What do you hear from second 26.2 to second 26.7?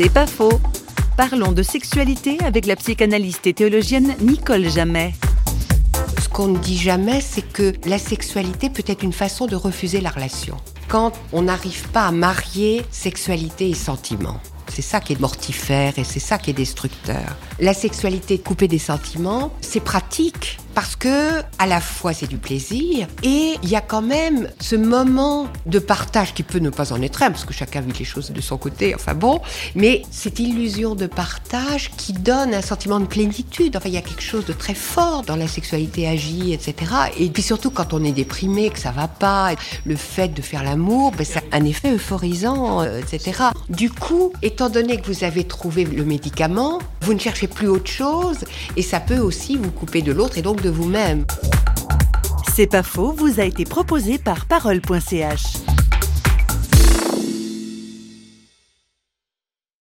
qui peut ne